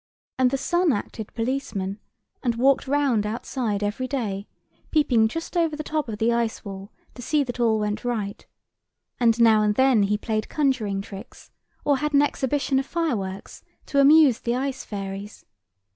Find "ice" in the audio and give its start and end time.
6.33-6.65, 14.55-14.83